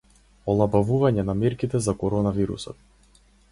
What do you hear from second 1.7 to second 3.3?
за коронавирусот